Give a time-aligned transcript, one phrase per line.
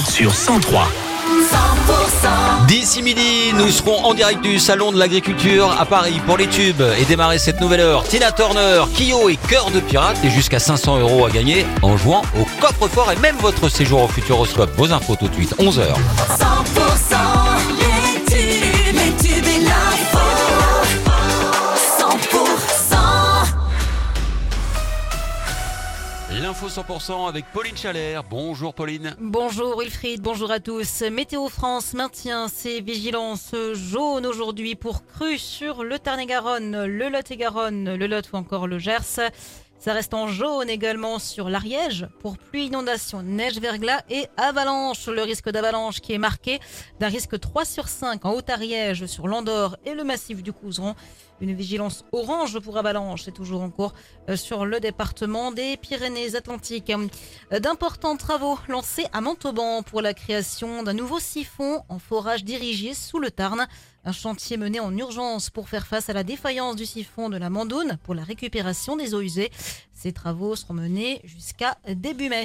[0.00, 0.88] sur 103.
[2.66, 6.82] D'ici midi, nous serons en direct du Salon de l'Agriculture à Paris pour les tubes
[6.98, 8.02] et démarrer cette nouvelle heure.
[8.04, 12.22] Tina Turner, Kyo et Cœur de Pirate et jusqu'à 500 euros à gagner en jouant
[12.40, 14.70] au coffre-fort et même votre séjour au Futuroscope.
[14.78, 15.84] Vos infos tout de suite, 11h.
[26.62, 28.22] L'info 100% avec Pauline Chalère.
[28.22, 29.16] Bonjour Pauline.
[29.18, 31.02] Bonjour Wilfried, bonjour à tous.
[31.02, 38.06] Météo France maintient ses vigilances jaunes aujourd'hui pour crues sur le Tarn-et-Garonne, le Lot-et-Garonne, le
[38.06, 39.18] Lot ou encore le Gers.
[39.82, 45.08] Ça reste en jaune également sur l'Ariège pour pluie, inondation, neige, verglas et avalanche.
[45.08, 46.60] Le risque d'avalanche qui est marqué
[47.00, 50.94] d'un risque 3 sur 5 en Haute-Ariège sur l'Andorre et le massif du Couseron.
[51.40, 53.92] Une vigilance orange pour avalanche est toujours en cours
[54.30, 56.92] euh, sur le département des Pyrénées-Atlantiques.
[57.52, 62.94] Euh, D'importants travaux lancés à Montauban pour la création d'un nouveau siphon en forage dirigé
[62.94, 63.66] sous le Tarn.
[64.04, 67.50] Un chantier mené en urgence pour faire face à la défaillance du siphon de la
[67.50, 69.50] Mandoune pour la récupération des eaux usées.
[69.92, 72.44] Ces travaux seront menés jusqu'à début mai.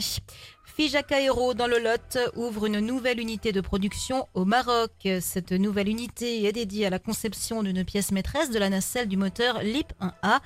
[0.77, 4.91] Fijaka Aero dans le Lot ouvre une nouvelle unité de production au Maroc.
[5.21, 9.17] Cette nouvelle unité est dédiée à la conception d'une pièce maîtresse de la nacelle du
[9.17, 10.39] moteur LIP 1A,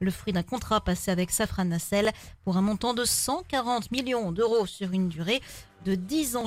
[0.00, 2.12] le fruit d'un contrat passé avec Safran Nacelle
[2.44, 5.40] pour un montant de 140 millions d'euros sur une durée
[5.86, 6.44] de 10 ans.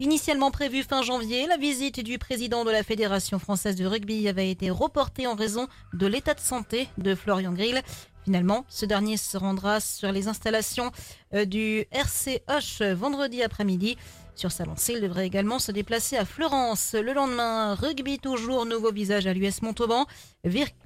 [0.00, 4.50] Initialement prévue fin janvier, la visite du président de la Fédération française de rugby avait
[4.50, 7.80] été reportée en raison de l'état de santé de Florian Grill.
[8.24, 10.92] Finalement, ce dernier se rendra sur les installations
[11.34, 13.96] euh, du RC Hoche vendredi après-midi.
[14.34, 17.74] Sur sa lancée, il devrait également se déplacer à Florence le lendemain.
[17.74, 20.06] Rugby toujours, nouveau visage à l'US Montauban.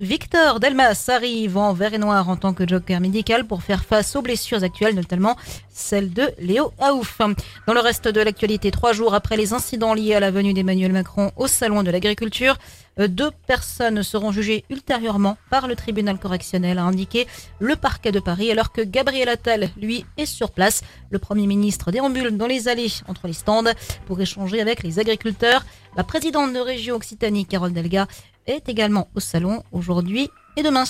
[0.00, 4.16] Victor Delmas arrive en vert et noir en tant que joker médical pour faire face
[4.16, 5.36] aux blessures actuelles, notamment
[5.76, 7.18] celle de Léo Aouf.
[7.66, 10.92] Dans le reste de l'actualité, trois jours après les incidents liés à la venue d'Emmanuel
[10.92, 12.56] Macron au Salon de l'Agriculture,
[12.98, 17.26] euh, deux personnes seront jugées ultérieurement par le tribunal correctionnel, a indiqué
[17.58, 20.82] le parquet de Paris, alors que Gabriel Attal, lui, est sur place.
[21.10, 23.64] Le Premier ministre déambule dans les allées entre les stands
[24.06, 25.64] pour échanger avec les agriculteurs.
[25.96, 28.06] La présidente de région Occitanie, Carole Delga,
[28.46, 30.84] est également au salon aujourd'hui et demain.